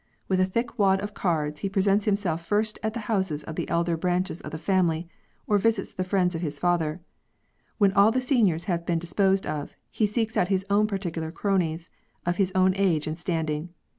[0.27, 3.69] With a thick wad of cards, he presents himself first at the houses of the
[3.69, 5.07] elder branches of the family,
[5.45, 7.01] or visits the friends of his father;
[7.77, 11.91] when all the seniors have been disposed of, he seeks out his own particular cronies,
[12.25, 13.75] of his own age and standing.